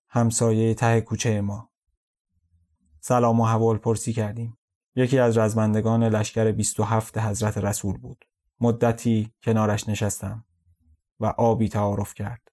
همسایه 0.08 0.74
ته 0.74 1.00
کوچه 1.00 1.40
ما. 1.40 1.70
سلام 3.00 3.40
و 3.40 3.44
حوال 3.44 3.78
پرسی 3.78 4.12
کردیم. 4.12 4.58
یکی 4.96 5.18
از 5.18 5.38
رزمندگان 5.38 6.04
لشکر 6.04 6.52
27 6.52 7.18
حضرت 7.18 7.58
رسول 7.58 7.96
بود. 7.96 8.24
مدتی 8.60 9.32
کنارش 9.42 9.88
نشستم 9.88 10.44
و 11.20 11.26
آبی 11.26 11.68
تعارف 11.68 12.14
کرد 12.14 12.52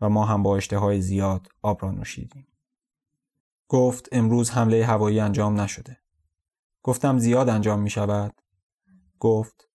و 0.00 0.08
ما 0.08 0.24
هم 0.24 0.42
با 0.42 0.56
اشتهای 0.56 1.00
زیاد 1.00 1.48
آب 1.62 1.78
را 1.82 1.90
نوشیدیم. 1.90 2.46
گفت 3.68 4.08
امروز 4.12 4.50
حمله 4.50 4.86
هوایی 4.86 5.20
انجام 5.20 5.60
نشده. 5.60 5.98
گفتم 6.82 7.18
زیاد 7.18 7.48
انجام 7.48 7.80
می 7.80 7.90
شود. 7.90 8.42
گفت 9.18 9.68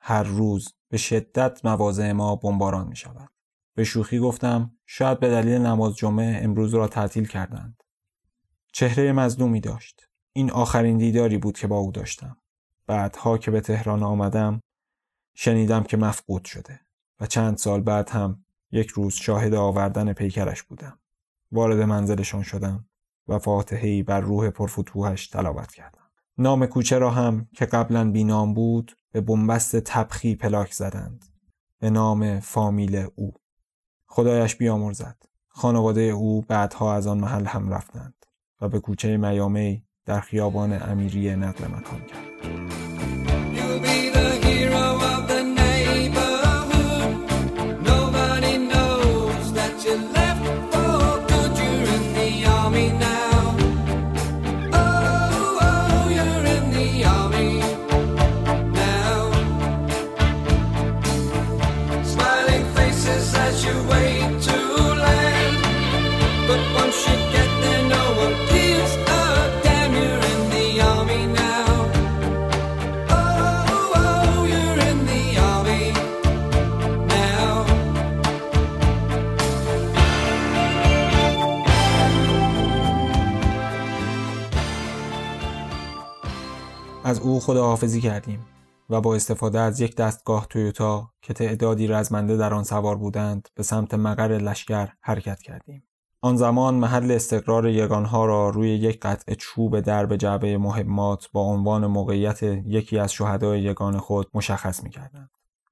هر 0.00 0.22
روز 0.22 0.74
به 0.88 0.96
شدت 0.96 1.64
مواضع 1.64 2.12
ما 2.12 2.36
بمباران 2.36 2.88
می 2.88 2.96
شود. 2.96 3.30
به 3.74 3.84
شوخی 3.84 4.18
گفتم 4.18 4.76
شاید 4.86 5.20
به 5.20 5.30
دلیل 5.30 5.60
نماز 5.60 5.96
جمعه 5.96 6.40
امروز 6.42 6.74
را 6.74 6.88
تعطیل 6.88 7.28
کردند. 7.28 7.82
چهره 8.72 9.12
مظلومی 9.12 9.60
داشت. 9.60 10.08
این 10.36 10.50
آخرین 10.50 10.98
دیداری 10.98 11.38
بود 11.38 11.58
که 11.58 11.66
با 11.66 11.76
او 11.78 11.92
داشتم. 11.92 12.36
بعدها 12.86 13.38
که 13.38 13.50
به 13.50 13.60
تهران 13.60 14.02
آمدم 14.02 14.60
شنیدم 15.34 15.82
که 15.82 15.96
مفقود 15.96 16.44
شده 16.44 16.80
و 17.20 17.26
چند 17.26 17.56
سال 17.56 17.80
بعد 17.80 18.10
هم 18.10 18.44
یک 18.72 18.88
روز 18.88 19.14
شاهد 19.14 19.54
آوردن 19.54 20.12
پیکرش 20.12 20.62
بودم. 20.62 20.98
وارد 21.52 21.80
منزلشان 21.80 22.42
شدم 22.42 22.86
و 23.28 23.38
فاتحهی 23.38 24.02
بر 24.02 24.20
روح 24.20 24.50
پرفتوهش 24.50 25.26
تلاوت 25.26 25.72
کردم. 25.72 26.10
نام 26.38 26.66
کوچه 26.66 26.98
را 26.98 27.10
هم 27.10 27.48
که 27.52 27.66
قبلا 27.66 28.10
بینام 28.10 28.54
بود 28.54 28.96
به 29.12 29.20
بنبست 29.20 29.76
تبخی 29.76 30.34
پلاک 30.34 30.72
زدند. 30.72 31.24
به 31.78 31.90
نام 31.90 32.40
فامیل 32.40 33.06
او. 33.14 33.34
خدایش 34.06 34.56
بیامرزد. 34.56 35.22
خانواده 35.48 36.00
او 36.00 36.42
بعدها 36.42 36.94
از 36.94 37.06
آن 37.06 37.18
محل 37.18 37.46
هم 37.46 37.68
رفتند 37.74 38.26
و 38.60 38.68
به 38.68 38.80
کوچه 38.80 39.16
میامی 39.16 39.84
در 40.06 40.20
خیابان 40.20 40.82
امیری 40.90 41.36
نقل 41.36 41.64
مکان 41.64 42.00
کرد. 42.00 42.44
از 87.06 87.20
او 87.20 87.40
خداحافظی 87.40 88.00
کردیم 88.00 88.46
و 88.90 89.00
با 89.00 89.14
استفاده 89.14 89.60
از 89.60 89.80
یک 89.80 89.96
دستگاه 89.96 90.46
تویوتا 90.50 91.10
که 91.22 91.34
تعدادی 91.34 91.86
رزمنده 91.86 92.36
در 92.36 92.54
آن 92.54 92.64
سوار 92.64 92.96
بودند 92.96 93.48
به 93.54 93.62
سمت 93.62 93.94
مقر 93.94 94.28
لشکر 94.28 94.88
حرکت 95.00 95.42
کردیم. 95.42 95.82
آن 96.20 96.36
زمان 96.36 96.74
محل 96.74 97.10
استقرار 97.10 97.68
یگانها 97.68 98.24
را 98.24 98.50
روی 98.50 98.68
یک 98.68 99.00
قطع 99.00 99.34
چوب 99.34 99.80
درب 99.80 100.16
جعبه 100.16 100.58
مهمات 100.58 101.28
با 101.32 101.40
عنوان 101.40 101.86
موقعیت 101.86 102.42
یکی 102.42 102.98
از 102.98 103.12
شهدای 103.12 103.62
یگان 103.62 103.98
خود 103.98 104.30
مشخص 104.34 104.82
می 104.82 104.90
کردن. 104.90 105.28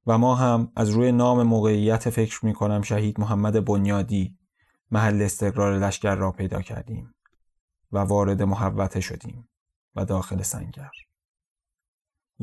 و 0.07 0.19
ما 0.19 0.35
هم 0.35 0.73
از 0.77 0.91
روی 0.91 1.13
نام 1.13 1.43
موقعیت 1.43 2.11
فکر 2.11 2.47
می 2.47 2.53
کنم 2.53 2.83
شهید 2.83 3.21
محمد 3.21 3.65
بنیادی 3.65 4.39
محل 4.91 5.23
استقرار 5.23 5.79
لشکر 5.79 6.15
را 6.15 6.33
پیدا 6.33 6.63
کردیم 6.63 7.15
و 7.93 7.99
وارد 7.99 8.43
محوته 8.43 9.01
شدیم 9.01 9.49
و 9.97 10.05
داخل 10.05 10.43
سنگر. 10.43 10.91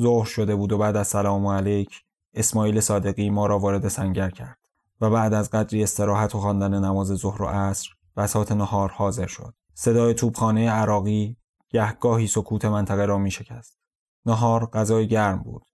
ظهر 0.01 0.25
شده 0.25 0.55
بود 0.55 0.71
و 0.71 0.77
بعد 0.77 0.95
از 0.95 1.07
سلام 1.07 1.47
علیک 1.47 2.03
اسماعیل 2.33 2.79
صادقی 2.79 3.29
ما 3.29 3.47
را 3.47 3.59
وارد 3.59 3.87
سنگر 3.87 4.29
کرد 4.29 4.57
و 5.01 5.09
بعد 5.09 5.33
از 5.33 5.49
قدری 5.49 5.83
استراحت 5.83 6.35
و 6.35 6.39
خواندن 6.39 6.85
نماز 6.85 7.07
ظهر 7.07 7.41
و 7.41 7.45
عصر 7.45 7.89
بسات 8.17 8.51
نهار 8.51 8.89
حاضر 8.89 9.27
شد. 9.27 9.53
صدای 9.73 10.13
توپخانه 10.13 10.69
عراقی 10.69 11.37
گهگاهی 11.69 12.27
سکوت 12.27 12.65
منطقه 12.65 13.05
را 13.05 13.17
می 13.17 13.31
شکست. 13.31 13.77
نهار 14.25 14.65
غذای 14.65 15.07
گرم 15.07 15.37
بود. 15.43 15.65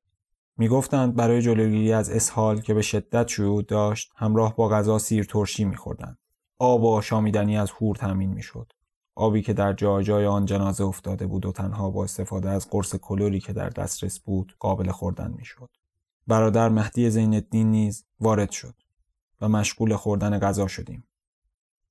می 0.57 0.67
گفتند 0.67 1.15
برای 1.15 1.41
جلوگیری 1.41 1.93
از 1.93 2.09
اسهال 2.09 2.61
که 2.61 2.73
به 2.73 2.81
شدت 2.81 3.27
شیوع 3.27 3.63
داشت 3.63 4.11
همراه 4.15 4.55
با 4.55 4.69
غذا 4.69 4.97
سیر 4.97 5.25
ترشی 5.25 5.65
می 5.65 5.77
خوردند. 5.77 6.17
آب 6.59 6.83
و 6.83 6.87
آشامیدنی 6.87 7.57
از 7.57 7.71
هور 7.71 7.95
تامین 7.95 8.29
می 8.29 8.41
شد. 8.41 8.71
آبی 9.15 9.41
که 9.41 9.53
در 9.53 9.73
جای 9.73 10.03
جای 10.03 10.25
آن 10.25 10.45
جنازه 10.45 10.83
افتاده 10.83 11.27
بود 11.27 11.45
و 11.45 11.51
تنها 11.51 11.89
با 11.89 12.03
استفاده 12.03 12.49
از 12.49 12.69
قرص 12.69 12.95
کلوری 12.95 13.39
که 13.39 13.53
در 13.53 13.69
دسترس 13.69 14.19
بود 14.19 14.55
قابل 14.59 14.91
خوردن 14.91 15.31
می 15.31 15.45
شد. 15.45 15.69
برادر 16.27 16.69
مهدی 16.69 17.09
زین 17.09 17.43
نیز 17.53 18.05
وارد 18.19 18.51
شد 18.51 18.75
و 19.41 19.49
مشغول 19.49 19.95
خوردن 19.95 20.39
غذا 20.39 20.67
شدیم. 20.67 21.03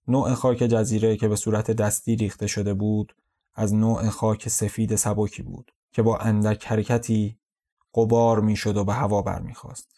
نوع 0.08 0.34
خاک 0.34 0.58
جزیره 0.58 1.16
که 1.16 1.28
به 1.28 1.36
صورت 1.36 1.70
دستی 1.70 2.16
ریخته 2.16 2.46
شده 2.46 2.74
بود 2.74 3.16
از 3.54 3.74
نوع 3.74 4.08
خاک 4.08 4.48
سفید 4.48 4.96
سبکی 4.96 5.42
بود 5.42 5.72
که 5.92 6.02
با 6.02 6.18
اندک 6.18 6.66
حرکتی 6.66 7.38
قبار 7.94 8.40
می‌شد 8.40 8.76
و 8.76 8.84
به 8.84 8.92
هوا 8.92 9.22
برمیخواست. 9.22 9.88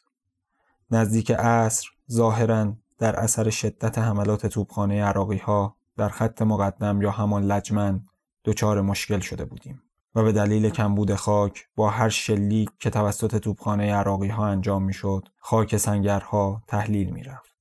نزدیک 0.90 1.30
عصر 1.30 1.88
ظاهرا 2.11 2.76
در 2.99 3.16
اثر 3.16 3.50
شدت 3.50 3.99
حملات 3.99 4.47
توپخانه 4.47 5.04
عراقی 5.04 5.38
ها 5.38 5.75
در 5.96 6.08
خط 6.08 6.42
مقدم 6.42 7.02
یا 7.02 7.10
همان 7.10 7.44
لجمن 7.44 8.00
دچار 8.44 8.80
مشکل 8.80 9.20
شده 9.20 9.44
بودیم 9.44 9.82
و 10.14 10.22
به 10.22 10.32
دلیل 10.32 10.70
کمبود 10.70 11.14
خاک 11.14 11.68
با 11.76 11.90
هر 11.90 12.08
شلیک 12.08 12.68
که 12.78 12.90
توسط 12.90 13.36
توپخانه 13.36 13.94
عراقی 13.94 14.28
ها 14.28 14.46
انجام 14.46 14.82
می‌شد 14.82 15.28
خاک 15.38 15.76
سنگرها 15.76 16.62
تحلیل 16.68 17.10
می‌رفت. 17.10 17.56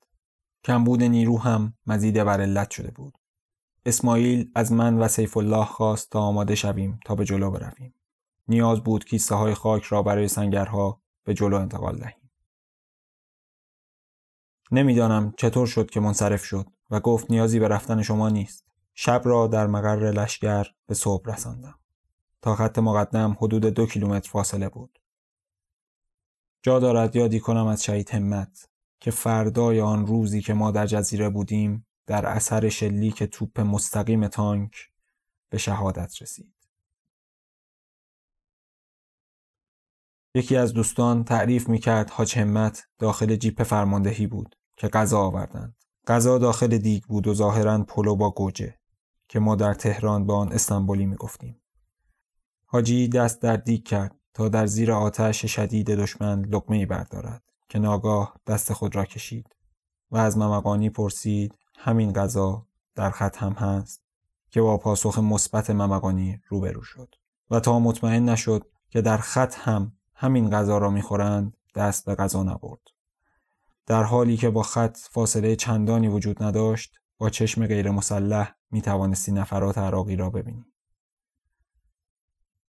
کمبود 0.63 1.03
نیرو 1.03 1.39
هم 1.39 1.73
مزید 1.87 2.23
بر 2.23 2.41
علت 2.41 2.71
شده 2.71 2.91
بود. 2.91 3.17
اسماعیل 3.85 4.51
از 4.55 4.71
من 4.71 4.97
و 4.97 5.07
سیف 5.07 5.37
الله 5.37 5.65
خواست 5.65 6.11
تا 6.11 6.19
آماده 6.19 6.55
شویم 6.55 6.99
تا 7.05 7.15
به 7.15 7.25
جلو 7.25 7.51
برویم. 7.51 7.93
نیاز 8.47 8.83
بود 8.83 9.05
کیسه 9.05 9.35
های 9.35 9.53
خاک 9.53 9.83
را 9.83 10.03
برای 10.03 10.27
سنگرها 10.27 11.01
به 11.23 11.33
جلو 11.33 11.55
انتقال 11.55 11.97
دهیم. 11.97 12.31
نمی‌دانم 14.71 15.33
چطور 15.37 15.67
شد 15.67 15.89
که 15.89 15.99
منصرف 15.99 16.45
شد 16.45 16.65
و 16.89 16.99
گفت 16.99 17.31
نیازی 17.31 17.59
به 17.59 17.67
رفتن 17.67 18.01
شما 18.01 18.29
نیست. 18.29 18.65
شب 18.93 19.21
را 19.25 19.47
در 19.47 19.67
مقر 19.67 20.11
لشگر 20.11 20.67
به 20.87 20.93
صبح 20.93 21.33
رساندم. 21.33 21.79
تا 22.41 22.55
خط 22.55 22.79
مقدم 22.79 23.37
حدود 23.39 23.65
دو 23.65 23.85
کیلومتر 23.85 24.29
فاصله 24.29 24.69
بود. 24.69 24.99
جا 26.61 26.79
دارد 26.79 27.15
یادی 27.15 27.39
کنم 27.39 27.67
از 27.67 27.83
شهید 27.83 28.09
همت 28.09 28.69
که 28.99 29.11
فردای 29.11 29.81
آن 29.81 30.07
روزی 30.07 30.41
که 30.41 30.53
ما 30.53 30.71
در 30.71 30.85
جزیره 30.85 31.29
بودیم 31.29 31.87
در 32.07 32.25
اثر 32.25 32.69
شلیک 32.69 33.23
توپ 33.23 33.59
مستقیم 33.59 34.27
تانک 34.27 34.91
به 35.49 35.57
شهادت 35.57 36.21
رسید. 36.21 36.53
یکی 40.35 40.55
از 40.55 40.73
دوستان 40.73 41.23
تعریف 41.23 41.69
می 41.69 41.79
کرد 41.79 42.09
حاج 42.09 42.39
همت 42.39 42.87
داخل 42.99 43.35
جیپ 43.35 43.63
فرماندهی 43.63 44.27
بود 44.27 44.55
که 44.77 44.87
غذا 44.87 45.19
آوردند. 45.19 45.84
غذا 46.07 46.37
داخل 46.37 46.77
دیگ 46.77 47.03
بود 47.03 47.27
و 47.27 47.33
ظاهرا 47.33 47.83
پلو 47.83 48.15
با 48.15 48.31
گوجه 48.31 48.75
که 49.27 49.39
ما 49.39 49.55
در 49.55 49.73
تهران 49.73 50.27
به 50.27 50.33
آن 50.33 50.51
استانبولی 50.51 51.05
می 51.05 51.15
گفتیم. 51.15 51.61
حاجی 52.65 53.07
دست 53.07 53.41
در 53.41 53.57
دیگ 53.57 53.83
کرد 53.83 54.15
تا 54.33 54.49
در 54.49 54.65
زیر 54.65 54.91
آتش 54.91 55.45
شدید 55.45 55.87
دشمن 55.91 56.41
لقمه 56.41 56.85
بردارد. 56.85 57.45
که 57.69 57.79
ناگاه 57.79 58.35
دست 58.47 58.73
خود 58.73 58.95
را 58.95 59.05
کشید 59.05 59.55
و 60.11 60.17
از 60.17 60.37
ممقانی 60.37 60.89
پرسید 60.89 61.55
همین 61.77 62.13
غذا 62.13 62.67
در 62.95 63.09
خط 63.09 63.37
هم 63.37 63.53
هست 63.53 64.01
که 64.49 64.61
با 64.61 64.77
پاسخ 64.77 65.19
مثبت 65.19 65.69
ممقانی 65.69 66.41
روبرو 66.47 66.81
شد 66.83 67.15
و 67.51 67.59
تا 67.59 67.79
مطمئن 67.79 68.29
نشد 68.29 68.67
که 68.89 69.01
در 69.01 69.17
خط 69.17 69.55
هم 69.57 69.91
همین 70.13 70.49
غذا 70.49 70.77
را 70.77 70.89
می‌خورند 70.89 71.57
دست 71.75 72.05
به 72.05 72.15
غذا 72.15 72.43
نبرد 72.43 72.94
در 73.85 74.03
حالی 74.03 74.37
که 74.37 74.49
با 74.49 74.63
خط 74.63 74.97
فاصله 74.97 75.55
چندانی 75.55 76.07
وجود 76.07 76.43
نداشت 76.43 76.95
با 77.17 77.29
چشم 77.29 77.67
غیر 77.67 77.91
مسلح 77.91 78.55
می 78.71 78.81
توانستی 78.81 79.31
نفرات 79.31 79.77
عراقی 79.77 80.15
را 80.15 80.29
ببینی. 80.29 80.65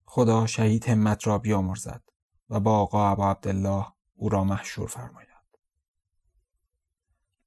خدا 0.05 0.47
شهید 0.47 0.89
همت 0.89 1.27
را 1.27 1.39
بیامرزد 1.39 2.03
و 2.51 2.61
با 2.61 2.79
آقا 2.79 3.09
ابا 3.11 3.31
عبدالله 3.31 3.87
او 4.15 4.29
را 4.29 4.45
محشور 4.45 4.87
فرماید 4.87 5.27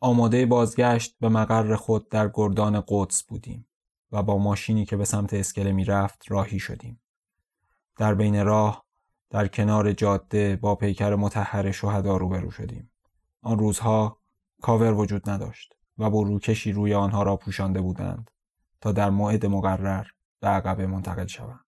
آماده 0.02 0.46
بازگشت 0.46 1.16
به 1.20 1.30
مقر 1.30 1.76
خود 1.76 2.10
در 2.10 2.32
گردان 2.34 2.84
قدس 2.88 3.24
بودیم 3.24 3.68
و 4.12 4.24
با 4.24 4.38
ماشینی 4.38 4.86
که 4.86 4.98
به 4.98 5.06
سمت 5.06 5.34
اسکله 5.34 5.72
می 5.72 5.86
رفت 5.86 6.32
راهی 6.32 6.60
شدیم. 6.60 7.02
در 7.98 8.14
بین 8.14 8.46
راه 8.46 8.86
در 9.30 9.48
کنار 9.48 9.94
جاده 9.94 10.56
با 10.56 10.76
پیکر 10.76 11.16
متحر 11.16 11.72
شهدا 11.72 12.18
روبرو 12.18 12.52
شدیم. 12.52 12.92
آن 13.41 13.60
روزها 13.60 14.17
کاور 14.62 14.93
وجود 14.93 15.30
نداشت 15.30 15.75
و 15.97 16.10
بروکشی 16.10 16.71
روی 16.71 16.93
آنها 16.93 17.23
را 17.23 17.36
پوشانده 17.36 17.82
بودند 17.82 18.32
تا 18.82 18.91
در 18.91 19.10
موعد 19.10 19.45
مقرر 19.45 20.08
به 20.39 20.47
عقبه 20.47 20.88
منتقل 20.88 21.28
شوند. 21.28 21.65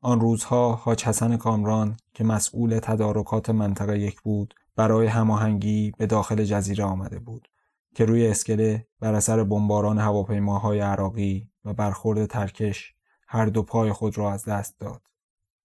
آن 0.00 0.20
روزها 0.20 0.72
حاج 0.72 1.04
حسن 1.04 1.36
کامران 1.36 1.96
که 2.14 2.24
مسئول 2.24 2.78
تدارکات 2.78 3.50
منطقه 3.50 3.98
یک 3.98 4.20
بود 4.20 4.54
برای 4.76 5.06
هماهنگی 5.06 5.92
به 5.98 6.06
داخل 6.06 6.44
جزیره 6.44 6.84
آمده 6.84 7.18
بود 7.18 7.48
که 7.94 8.04
روی 8.04 8.26
اسکله 8.26 8.86
بر 9.00 9.14
اثر 9.14 9.44
بمباران 9.44 9.98
هواپیماهای 9.98 10.80
عراقی 10.80 11.48
و 11.64 11.72
برخورد 11.72 12.26
ترکش 12.26 12.94
هر 13.28 13.46
دو 13.46 13.62
پای 13.62 13.92
خود 13.92 14.18
را 14.18 14.32
از 14.32 14.44
دست 14.44 14.80
داد 14.80 15.02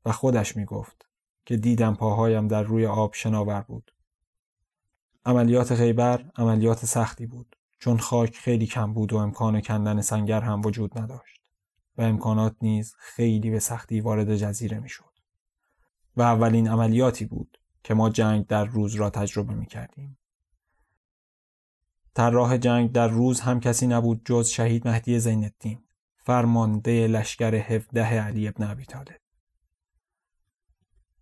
و 0.05 0.12
خودش 0.12 0.57
می 0.57 0.65
گفت 0.65 1.05
که 1.45 1.57
دیدم 1.57 1.95
پاهایم 1.95 2.47
در 2.47 2.63
روی 2.63 2.86
آب 2.86 3.13
شناور 3.13 3.62
بود. 3.62 3.91
عملیات 5.28 5.76
خیبر 5.76 6.26
عملیات 6.36 6.86
سختی 6.86 7.26
بود 7.26 7.56
چون 7.80 7.98
خاک 7.98 8.38
خیلی 8.38 8.66
کم 8.66 8.94
بود 8.94 9.13
و 9.13 9.18
امکان 9.18 9.62
کندن 9.62 10.02
سنگر 10.02 10.42
هم 10.42 10.62
وجود 10.66 11.00
نداشت. 11.00 11.42
و 11.98 12.02
امکانات 12.02 12.56
نیز 12.62 12.96
خیلی 12.98 13.50
به 13.50 13.60
سختی 13.60 14.02
وارد 14.02 14.36
جزیره 14.36 14.80
می‌شد. 14.80 15.20
و 16.18 16.22
اولین 16.22 16.68
عملیاتی 16.68 17.26
بود 17.26 17.58
که 17.84 17.94
ما 17.94 18.10
جنگ 18.10 18.48
در 18.48 18.66
روز 18.66 18.96
را 18.96 19.10
تجربه 19.10 19.54
می 19.54 19.66
کردیم. 19.66 20.18
راه 22.18 22.58
جنگ 22.58 22.92
در 22.92 23.08
روز 23.08 23.40
هم 23.40 23.60
کسی 23.60 23.88
نبود 23.88 24.22
جز 24.26 24.48
شهید 24.48 24.88
مهدی 24.88 25.20
زین 25.20 25.52
فرمانده 26.18 27.08
لشکر 27.08 27.56
17 27.56 28.22
علی 28.22 28.48
ابن 28.48 28.63
ابی 28.63 28.86
طالب. 28.86 29.22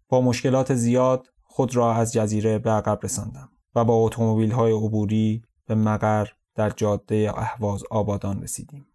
با 0.08 0.22
مشکلات 0.22 0.76
زیاد 0.76 1.28
خود 1.44 1.76
را 1.76 1.96
از 1.96 2.14
جزیره 2.14 2.60
به 2.60 2.70
عقب 2.70 3.00
رساندم 3.04 3.50
و 3.76 3.86
با 3.86 3.94
اتومبیل 3.96 4.52
های 4.52 4.72
عبوری 4.72 5.44
به 5.66 5.76
مقر 5.76 6.28
در 6.56 6.70
جاده 6.70 7.32
اهواز 7.36 7.84
آبادان 7.92 8.42
رسیدیم. 8.44 8.88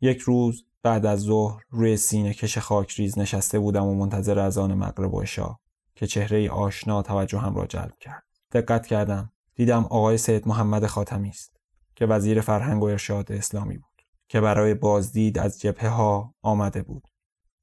یک 0.00 0.18
روز 0.18 0.64
بعد 0.82 1.06
از 1.06 1.20
ظهر 1.20 1.62
روی 1.70 1.96
سینه 1.96 2.34
کش 2.34 2.58
خاک 2.58 2.92
ریز 2.92 3.18
نشسته 3.18 3.58
بودم 3.58 3.86
و 3.86 3.94
منتظر 3.94 4.38
از 4.38 4.58
آن 4.58 4.74
مغرب 4.74 5.14
و 5.14 5.24
شا 5.24 5.58
که 5.94 6.06
چهره 6.06 6.50
آشنا 6.50 7.02
توجه 7.02 7.38
هم 7.38 7.54
را 7.54 7.66
جلب 7.66 7.98
کرد. 8.00 8.24
دقت 8.52 8.86
کردم. 8.86 9.32
دیدم 9.54 9.84
آقای 9.84 10.18
سید 10.18 10.48
محمد 10.48 10.86
خاتمی 10.86 11.28
است 11.28 11.56
که 11.94 12.06
وزیر 12.06 12.40
فرهنگ 12.40 12.82
و 12.82 12.86
ارشاد 12.86 13.32
اسلامی 13.32 13.78
بود 13.78 14.02
که 14.28 14.40
برای 14.40 14.74
بازدید 14.74 15.38
از 15.38 15.60
جبهه 15.60 15.88
ها 15.88 16.34
آمده 16.42 16.82
بود. 16.82 17.11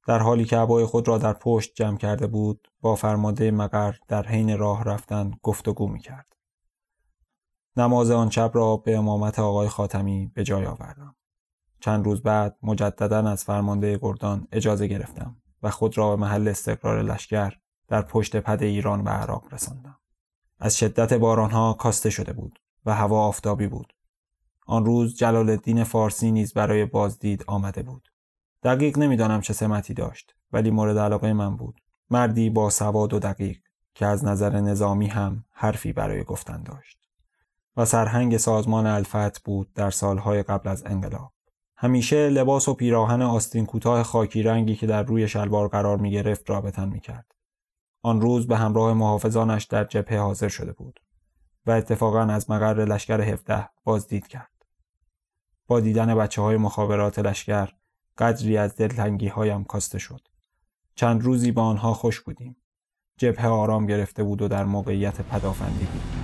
در 0.06 0.18
حالی 0.18 0.44
که 0.44 0.56
عبای 0.58 0.84
خود 0.84 1.08
را 1.08 1.18
در 1.18 1.32
پشت 1.32 1.74
جمع 1.74 1.96
کرده 1.96 2.26
بود 2.26 2.68
با 2.80 2.94
فرمانده 2.94 3.50
مقر 3.50 3.96
در 4.08 4.26
حین 4.26 4.58
راه 4.58 4.84
رفتن 4.84 5.30
گفتگو 5.42 5.88
می 5.88 6.00
کرد. 6.00 6.36
نماز 7.76 8.10
آن 8.10 8.30
شب 8.30 8.50
را 8.54 8.76
به 8.76 8.96
امامت 8.96 9.38
آقای 9.38 9.68
خاتمی 9.68 10.32
به 10.34 10.44
جای 10.44 10.66
آوردم. 10.66 11.16
چند 11.80 12.04
روز 12.04 12.22
بعد 12.22 12.56
مجددا 12.62 13.30
از 13.30 13.44
فرمانده 13.44 13.98
گردان 14.02 14.48
اجازه 14.52 14.86
گرفتم 14.86 15.36
و 15.62 15.70
خود 15.70 15.98
را 15.98 16.16
به 16.16 16.22
محل 16.22 16.48
استقرار 16.48 17.02
لشکر 17.02 17.52
در 17.88 18.02
پشت 18.02 18.36
پد 18.36 18.62
ایران 18.62 19.00
و 19.00 19.08
عراق 19.08 19.54
رساندم. 19.54 19.98
از 20.58 20.78
شدت 20.78 21.12
بارانها 21.12 21.72
کاسته 21.72 22.10
شده 22.10 22.32
بود 22.32 22.58
و 22.86 22.94
هوا 22.94 23.26
آفتابی 23.26 23.66
بود. 23.66 23.92
آن 24.66 24.84
روز 24.84 25.16
جلال 25.16 25.50
الدین 25.50 25.84
فارسی 25.84 26.30
نیز 26.30 26.54
برای 26.54 26.84
بازدید 26.84 27.44
آمده 27.46 27.82
بود. 27.82 28.09
دقیق 28.62 28.98
نمی‌دانم 28.98 29.40
چه 29.40 29.52
سمتی 29.52 29.94
داشت 29.94 30.34
ولی 30.52 30.70
مورد 30.70 30.98
علاقه 30.98 31.32
من 31.32 31.56
بود. 31.56 31.80
مردی 32.10 32.50
با 32.50 32.70
سواد 32.70 33.14
و 33.14 33.18
دقیق 33.18 33.58
که 33.94 34.06
از 34.06 34.24
نظر 34.24 34.60
نظامی 34.60 35.06
هم 35.06 35.44
حرفی 35.50 35.92
برای 35.92 36.24
گفتن 36.24 36.62
داشت. 36.62 36.98
و 37.76 37.84
سرهنگ 37.84 38.36
سازمان 38.36 38.86
الفت 38.86 39.42
بود 39.42 39.72
در 39.72 39.90
سالهای 39.90 40.42
قبل 40.42 40.68
از 40.68 40.86
انقلاب. 40.86 41.32
همیشه 41.76 42.28
لباس 42.28 42.68
و 42.68 42.74
پیراهن 42.74 43.22
آستین 43.22 43.66
کوتاه 43.66 44.02
خاکی 44.02 44.42
رنگی 44.42 44.76
که 44.76 44.86
در 44.86 45.02
روی 45.02 45.28
شلوار 45.28 45.68
قرار 45.68 45.96
می 45.96 46.10
گرفت 46.10 46.50
را 46.50 46.60
بتن 46.60 46.88
می 46.88 47.00
کرد. 47.00 47.34
آن 48.02 48.20
روز 48.20 48.46
به 48.46 48.56
همراه 48.56 48.94
محافظانش 48.94 49.64
در 49.64 49.84
جبهه 49.84 50.18
حاضر 50.18 50.48
شده 50.48 50.72
بود 50.72 51.00
و 51.66 51.70
اتفاقا 51.70 52.22
از 52.22 52.50
مقر 52.50 52.84
لشکر 52.84 53.20
17 53.20 53.68
بازدید 53.84 54.26
کرد. 54.26 54.66
با 55.66 55.80
دیدن 55.80 56.14
بچه 56.14 56.42
های 56.42 56.56
مخابرات 56.56 57.18
لشکر 57.18 57.68
قدری 58.18 58.56
از 58.56 58.76
دلتنگی 58.76 59.28
هایم 59.28 59.64
کاسته 59.64 59.98
شد. 59.98 60.20
چند 60.94 61.22
روزی 61.22 61.52
با 61.52 61.62
آنها 61.62 61.94
خوش 61.94 62.20
بودیم. 62.20 62.56
جبهه 63.16 63.46
آرام 63.46 63.86
گرفته 63.86 64.22
بود 64.22 64.42
و 64.42 64.48
در 64.48 64.64
موقعیت 64.64 65.20
پدافندی 65.20 65.84
بود. 65.84 66.19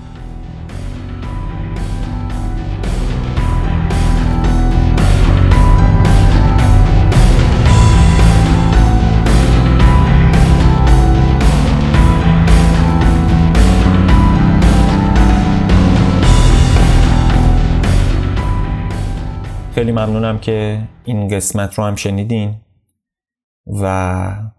خیلی 19.76 19.92
ممنونم 19.92 20.38
که 20.38 20.88
این 21.04 21.28
قسمت 21.28 21.74
رو 21.74 21.84
هم 21.84 21.96
شنیدین 21.96 22.54
و 23.82 24.52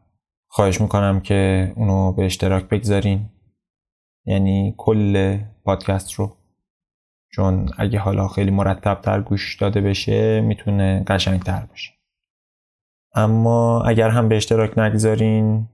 خواهش 0.48 0.82
می‌کنم 0.82 1.20
که 1.20 1.72
اونو 1.76 2.12
به 2.12 2.26
اشتراک 2.26 2.70
بگذارین. 2.70 3.30
یعنی 4.26 4.74
کل 4.78 5.38
پادکست 5.64 6.14
رو. 6.14 6.38
چون 7.32 7.70
اگه 7.78 8.00
حالا 8.00 8.28
خیلی 8.28 8.52
مرتب 8.52 9.02
تر 9.02 9.22
گوش 9.22 9.56
داده 9.56 9.82
بشه 9.82 10.42
می‌تونه 10.42 11.04
قشنگ 11.08 11.42
تر 11.42 11.66
باشه. 11.66 11.92
اما 13.16 13.84
اگر 13.84 14.10
هم 14.10 14.30
به 14.30 14.38
اشتراک 14.38 14.78
نگذارین 14.78 15.68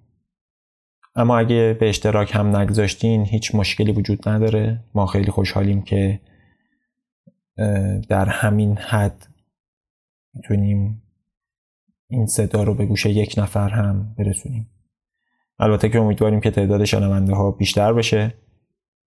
اما 1.15 1.37
اگه 1.37 1.77
به 1.79 1.89
اشتراک 1.89 2.35
هم 2.35 2.55
نگذاشتین 2.55 3.25
هیچ 3.25 3.55
مشکلی 3.55 3.91
وجود 3.91 4.29
نداره. 4.29 4.83
ما 4.95 5.05
خیلی 5.05 5.31
خوشحالیم 5.31 5.81
که 5.81 6.19
در 8.09 8.25
همین 8.25 8.77
حد 8.77 9.32
می‌تونیم 10.33 11.03
این 12.07 12.25
صدا 12.25 12.63
رو 12.63 12.73
به 12.73 12.85
گوش 12.85 13.05
یک 13.05 13.35
نفر 13.37 13.69
هم 13.69 14.15
برسونیم. 14.17 14.69
البته 15.59 15.89
که 15.89 15.99
امیدواریم 15.99 16.39
که 16.39 16.51
تعداد 16.51 16.83
شنونده 16.85 17.35
ها 17.35 17.51
بیشتر 17.51 17.93
بشه 17.93 18.33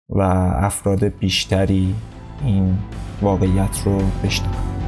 و 0.09 0.21
افراد 0.57 1.05
بیشتری 1.05 1.95
این 2.45 2.79
واقعیت 3.23 3.83
رو 3.85 3.99
بشنوند 4.25 4.86